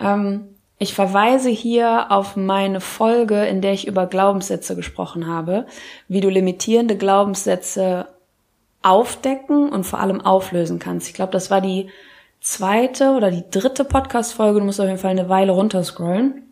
[0.00, 5.66] Ähm, ich verweise hier auf meine Folge, in der ich über Glaubenssätze gesprochen habe,
[6.06, 8.06] wie du limitierende Glaubenssätze
[8.82, 11.08] aufdecken und vor allem auflösen kannst.
[11.08, 11.90] Ich glaube, das war die
[12.40, 14.60] zweite oder die dritte Podcast-Folge.
[14.60, 16.44] Du musst auf jeden Fall eine Weile runterscrollen.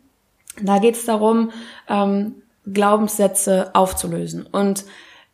[0.61, 1.53] Da geht es darum,
[1.89, 2.35] ähm,
[2.67, 4.47] Glaubenssätze aufzulösen.
[4.51, 4.85] Und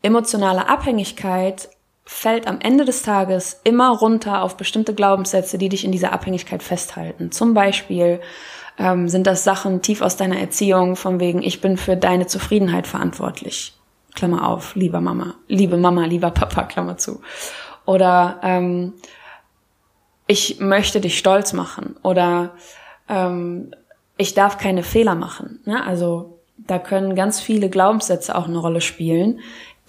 [0.03, 1.71] emotionale Abhängigkeit
[2.05, 6.63] fällt am Ende des Tages immer runter auf bestimmte Glaubenssätze, die dich in dieser Abhängigkeit
[6.63, 7.33] festhalten.
[7.33, 8.21] Zum Beispiel
[8.83, 12.87] ähm, sind das Sachen tief aus deiner Erziehung, von wegen, ich bin für deine Zufriedenheit
[12.87, 13.75] verantwortlich.
[14.15, 17.21] Klammer auf, lieber Mama, liebe Mama, lieber Papa, Klammer zu.
[17.87, 18.95] Oder ähm,
[20.27, 22.55] ich möchte dich stolz machen oder
[23.09, 23.73] ähm,
[24.17, 25.61] ich darf keine Fehler machen.
[25.65, 25.85] Ne?
[25.85, 29.41] Also da können ganz viele Glaubenssätze auch eine Rolle spielen,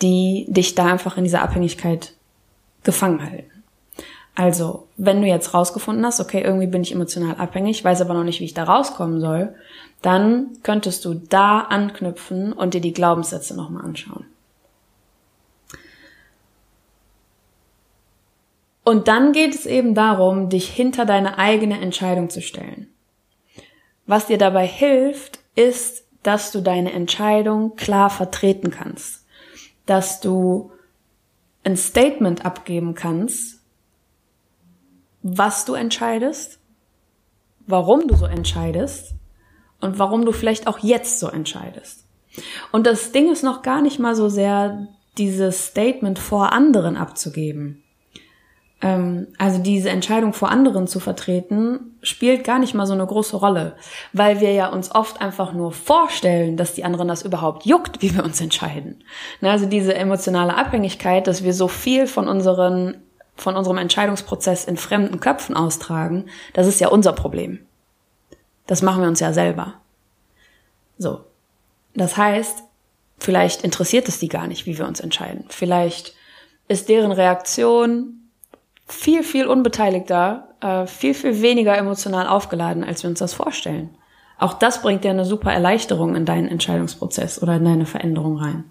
[0.01, 2.13] die dich da einfach in dieser Abhängigkeit
[2.84, 3.52] gefangen halten.
[4.35, 8.23] Also, wenn du jetzt rausgefunden hast, okay, irgendwie bin ich emotional abhängig, weiß aber noch
[8.23, 9.53] nicht, wie ich da rauskommen soll,
[10.01, 14.25] dann könntest du da anknüpfen und dir die Glaubenssätze nochmal anschauen.
[18.83, 22.87] Und dann geht es eben darum, dich hinter deine eigene Entscheidung zu stellen.
[24.05, 29.25] Was dir dabei hilft, ist, dass du deine Entscheidung klar vertreten kannst.
[29.85, 30.71] Dass du
[31.63, 33.62] ein Statement abgeben kannst,
[35.23, 36.59] was du entscheidest,
[37.65, 39.15] warum du so entscheidest
[39.79, 42.05] und warum du vielleicht auch jetzt so entscheidest.
[42.71, 47.83] Und das Ding ist noch gar nicht mal so sehr, dieses Statement vor anderen abzugeben.
[48.81, 53.38] Ähm, also diese Entscheidung vor anderen zu vertreten, spielt gar nicht mal so eine große
[53.38, 53.75] Rolle,
[54.12, 58.13] weil wir ja uns oft einfach nur vorstellen, dass die anderen das überhaupt juckt, wie
[58.13, 59.03] wir uns entscheiden.
[59.41, 63.02] Also diese emotionale Abhängigkeit, dass wir so viel von unseren
[63.35, 67.65] von unserem Entscheidungsprozess in fremden Köpfen austragen, das ist ja unser Problem.
[68.67, 69.75] Das machen wir uns ja selber.
[70.97, 71.21] So.
[71.95, 72.63] Das heißt,
[73.19, 75.45] vielleicht interessiert es die gar nicht, wie wir uns entscheiden.
[75.49, 76.15] Vielleicht
[76.67, 78.29] ist deren Reaktion
[78.87, 83.95] viel, viel unbeteiligter, äh, viel, viel weniger emotional aufgeladen, als wir uns das vorstellen.
[84.37, 88.65] Auch das bringt ja eine super Erleichterung in deinen Entscheidungsprozess oder in deine Veränderung rein.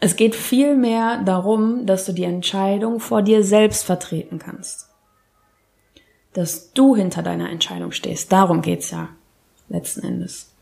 [0.00, 4.88] Es geht vielmehr darum, dass du die Entscheidung vor dir selbst vertreten kannst.
[6.32, 8.30] Dass du hinter deiner Entscheidung stehst.
[8.30, 9.08] Darum geht's ja
[9.68, 10.52] letzten Endes.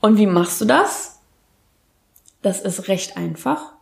[0.00, 1.20] Und wie machst du das?
[2.42, 3.72] Das ist recht einfach.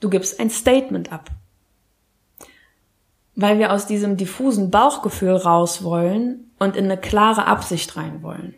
[0.00, 1.30] Du gibst ein Statement ab.
[3.34, 8.54] Weil wir aus diesem diffusen Bauchgefühl raus wollen und in eine klare Absicht rein wollen.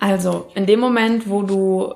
[0.00, 1.94] Also, in dem Moment, wo du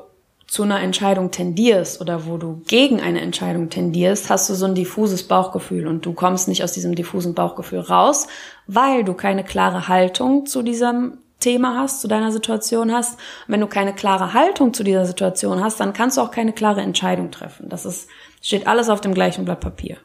[0.48, 4.74] zu einer Entscheidung tendierst oder wo du gegen eine Entscheidung tendierst, hast du so ein
[4.74, 8.26] diffuses Bauchgefühl und du kommst nicht aus diesem diffusen Bauchgefühl raus,
[8.66, 13.12] weil du keine klare Haltung zu diesem Thema hast, zu deiner Situation hast.
[13.46, 16.54] Und wenn du keine klare Haltung zu dieser Situation hast, dann kannst du auch keine
[16.54, 17.68] klare Entscheidung treffen.
[17.68, 18.08] Das ist,
[18.40, 19.98] steht alles auf dem gleichen Blatt Papier.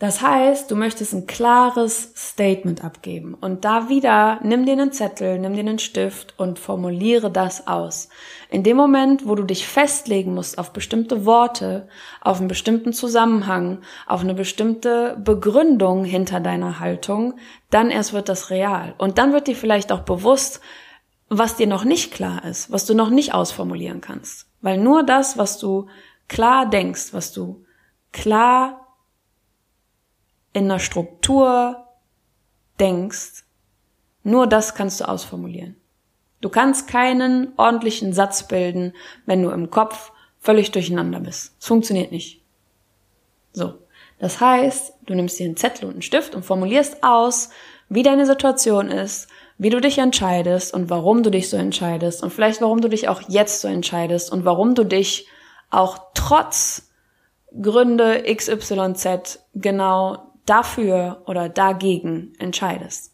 [0.00, 3.34] Das heißt, du möchtest ein klares Statement abgeben.
[3.34, 8.08] Und da wieder, nimm dir einen Zettel, nimm dir einen Stift und formuliere das aus.
[8.48, 11.86] In dem Moment, wo du dich festlegen musst auf bestimmte Worte,
[12.22, 17.34] auf einen bestimmten Zusammenhang, auf eine bestimmte Begründung hinter deiner Haltung,
[17.68, 18.94] dann erst wird das real.
[18.96, 20.62] Und dann wird dir vielleicht auch bewusst,
[21.28, 24.46] was dir noch nicht klar ist, was du noch nicht ausformulieren kannst.
[24.62, 25.88] Weil nur das, was du
[26.26, 27.66] klar denkst, was du
[28.12, 28.79] klar
[30.52, 31.86] in einer Struktur
[32.78, 33.44] denkst,
[34.22, 35.76] nur das kannst du ausformulieren.
[36.40, 38.94] Du kannst keinen ordentlichen Satz bilden,
[39.26, 41.54] wenn du im Kopf völlig durcheinander bist.
[41.58, 42.42] Es funktioniert nicht.
[43.52, 43.74] So.
[44.18, 47.50] Das heißt, du nimmst dir einen Zettel und einen Stift und formulierst aus,
[47.88, 49.28] wie deine Situation ist,
[49.58, 53.08] wie du dich entscheidest und warum du dich so entscheidest und vielleicht warum du dich
[53.08, 55.26] auch jetzt so entscheidest und warum du dich
[55.70, 56.90] auch trotz
[57.60, 63.12] Gründe XYZ genau dafür oder dagegen entscheidest.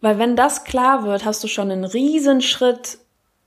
[0.00, 2.98] Weil wenn das klar wird, hast du schon einen riesen Schritt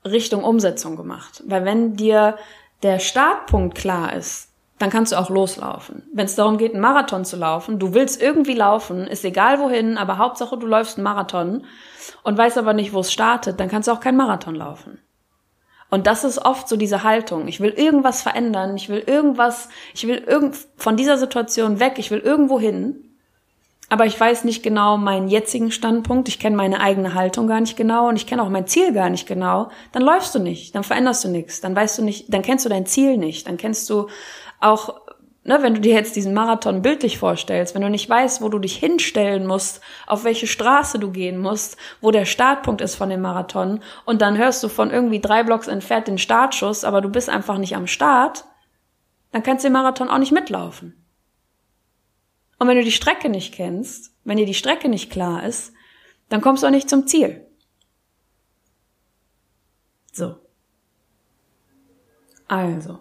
[0.04, 1.42] Richtung Umsetzung gemacht.
[1.46, 2.36] Weil wenn dir
[2.82, 6.02] der Startpunkt klar ist, dann kannst du auch loslaufen.
[6.12, 9.98] Wenn es darum geht, einen Marathon zu laufen, du willst irgendwie laufen, ist egal wohin,
[9.98, 11.64] aber Hauptsache du läufst einen Marathon
[12.22, 14.98] und weißt aber nicht, wo es startet, dann kannst du auch keinen Marathon laufen.
[15.90, 17.48] Und das ist oft so diese Haltung.
[17.48, 22.10] Ich will irgendwas verändern, ich will irgendwas, ich will irgend von dieser Situation weg, ich
[22.10, 23.10] will irgendwo hin.
[23.92, 27.76] Aber ich weiß nicht genau meinen jetzigen Standpunkt, ich kenne meine eigene Haltung gar nicht
[27.76, 30.84] genau und ich kenne auch mein Ziel gar nicht genau, dann läufst du nicht, dann
[30.84, 33.90] veränderst du nichts, dann weißt du nicht, dann kennst du dein Ziel nicht, dann kennst
[33.90, 34.06] du
[34.60, 35.00] auch,
[35.44, 38.58] ne, wenn du dir jetzt diesen Marathon bildlich vorstellst, wenn du nicht weißt, wo du
[38.58, 43.20] dich hinstellen musst, auf welche Straße du gehen musst, wo der Startpunkt ist von dem
[43.20, 47.28] Marathon und dann hörst du von irgendwie drei Blocks entfernt den Startschuss, aber du bist
[47.28, 48.44] einfach nicht am Start,
[49.32, 50.96] dann kannst du den Marathon auch nicht mitlaufen.
[52.58, 55.72] Und wenn du die Strecke nicht kennst, wenn dir die Strecke nicht klar ist,
[56.28, 57.46] dann kommst du auch nicht zum Ziel.
[60.12, 60.36] So.
[62.46, 62.98] Also,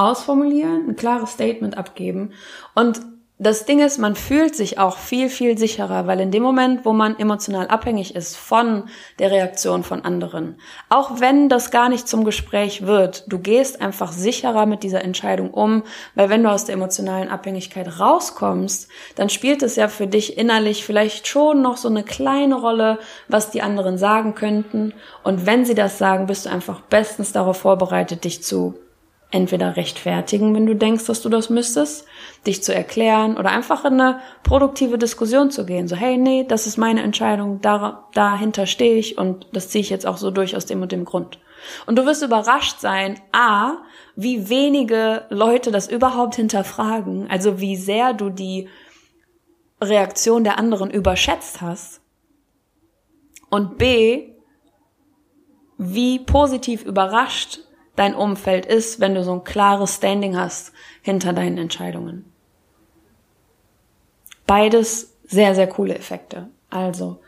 [0.00, 2.32] ausformulieren, ein klares Statement abgeben
[2.74, 3.00] und
[3.42, 6.92] das Ding ist, man fühlt sich auch viel, viel sicherer, weil in dem Moment, wo
[6.92, 8.84] man emotional abhängig ist von
[9.18, 10.56] der Reaktion von anderen,
[10.90, 15.52] auch wenn das gar nicht zum Gespräch wird, du gehst einfach sicherer mit dieser Entscheidung
[15.52, 15.84] um,
[16.14, 20.84] weil wenn du aus der emotionalen Abhängigkeit rauskommst, dann spielt es ja für dich innerlich
[20.84, 22.98] vielleicht schon noch so eine kleine Rolle,
[23.28, 24.92] was die anderen sagen könnten.
[25.24, 28.74] Und wenn sie das sagen, bist du einfach bestens darauf vorbereitet, dich zu
[29.30, 32.06] entweder rechtfertigen, wenn du denkst, dass du das müsstest,
[32.46, 35.86] dich zu erklären oder einfach in eine produktive Diskussion zu gehen.
[35.86, 39.90] So, hey, nee, das ist meine Entscheidung, da, dahinter stehe ich und das ziehe ich
[39.90, 41.38] jetzt auch so durch aus dem und dem Grund.
[41.86, 43.78] Und du wirst überrascht sein, a,
[44.16, 48.68] wie wenige Leute das überhaupt hinterfragen, also wie sehr du die
[49.80, 52.00] Reaktion der anderen überschätzt hast.
[53.48, 54.34] Und b,
[55.78, 57.60] wie positiv überrascht
[57.96, 60.72] dein Umfeld ist, wenn du so ein klares Standing hast
[61.02, 62.24] hinter deinen Entscheidungen.
[64.46, 66.48] Beides sehr, sehr coole Effekte.
[66.70, 67.20] Also,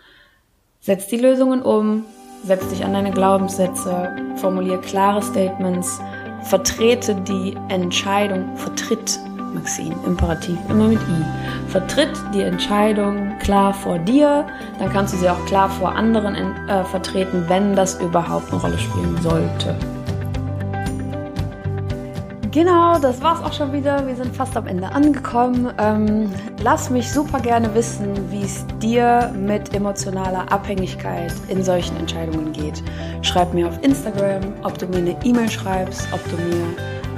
[0.81, 2.05] setz die Lösungen um,
[2.45, 6.01] setz dich an deine Glaubenssätze, formulier klare Statements,
[6.43, 9.21] vertrete die Entscheidung, vertritt
[9.55, 11.71] Maxine, Imperativ, immer mit I.
[11.71, 14.47] Vertritt die Entscheidung klar vor dir,
[14.79, 18.79] dann kannst du sie auch klar vor anderen äh, vertreten, wenn das überhaupt eine Rolle
[18.79, 19.77] spielen sollte.
[22.53, 24.07] Genau, das war's auch schon wieder.
[24.07, 25.73] Wir sind fast am Ende angekommen.
[25.79, 26.31] Ähm,
[26.63, 32.83] lass mich super gerne wissen, wie es dir mit emotionaler Abhängigkeit in solchen Entscheidungen geht.
[33.23, 36.67] Schreib mir auf Instagram, ob du mir eine E-Mail schreibst, ob du mir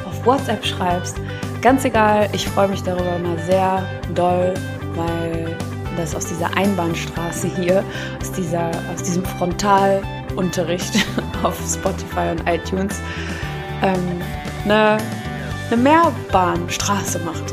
[0.07, 1.17] auf WhatsApp schreibst.
[1.61, 3.83] Ganz egal, ich freue mich darüber mal sehr
[4.15, 4.55] doll,
[4.95, 5.57] weil
[5.97, 7.83] das aus dieser Einbahnstraße hier,
[8.21, 10.95] aus, dieser, aus diesem Frontalunterricht
[11.43, 13.01] auf Spotify und iTunes,
[13.83, 14.23] ähm,
[14.65, 14.99] eine
[15.71, 17.53] eine Mehrbahnstraße macht.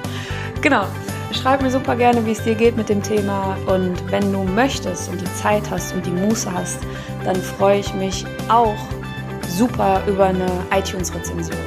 [0.60, 0.84] genau.
[1.32, 3.56] Schreib mir super gerne, wie es dir geht mit dem Thema.
[3.66, 6.78] Und wenn du möchtest und die Zeit hast und die Muße hast,
[7.24, 8.76] dann freue ich mich auch
[9.48, 11.58] super über eine iTunes-Rezension,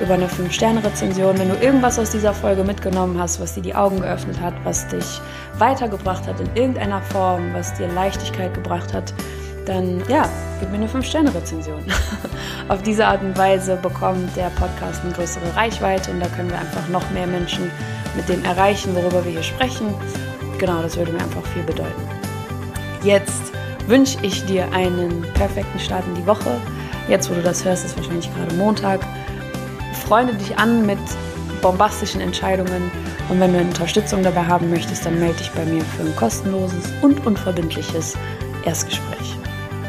[0.00, 1.38] über eine 5-Sterne-Rezension.
[1.38, 4.86] Wenn du irgendwas aus dieser Folge mitgenommen hast, was dir die Augen geöffnet hat, was
[4.88, 5.20] dich
[5.58, 9.12] weitergebracht hat in irgendeiner Form, was dir Leichtigkeit gebracht hat,
[9.66, 10.28] dann ja,
[10.60, 11.82] gib mir eine 5-Sterne-Rezension.
[12.68, 16.58] Auf diese Art und Weise bekommt der Podcast eine größere Reichweite und da können wir
[16.58, 17.70] einfach noch mehr Menschen
[18.16, 19.94] mit dem erreichen, worüber wir hier sprechen.
[20.58, 22.02] Genau, das würde mir einfach viel bedeuten.
[23.02, 23.52] Jetzt
[23.86, 26.60] wünsche ich dir einen perfekten Start in die Woche.
[27.08, 29.00] Jetzt, wo du das hörst, ist wahrscheinlich gerade Montag.
[30.06, 30.98] Freunde dich an mit
[31.62, 32.90] bombastischen Entscheidungen
[33.28, 36.92] und wenn du Unterstützung dabei haben möchtest, dann melde dich bei mir für ein kostenloses
[37.02, 38.16] und unverbindliches
[38.64, 39.41] Erstgespräch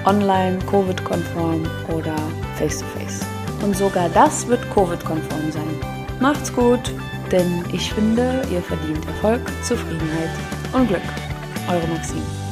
[0.05, 2.15] online, Covid-konform oder
[2.57, 3.21] face-to-face.
[3.21, 3.63] -face.
[3.63, 5.79] Und sogar das wird Covid-konform sein.
[6.19, 6.93] Macht's gut,
[7.31, 10.29] denn ich finde, ihr verdient Erfolg, Zufriedenheit
[10.73, 11.01] und Glück.
[11.69, 12.42] Eure Maxine.